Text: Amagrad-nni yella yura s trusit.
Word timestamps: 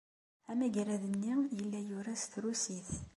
Amagrad-nni 0.51 1.33
yella 1.55 1.79
yura 1.87 2.13
s 2.21 2.23
trusit. 2.31 2.89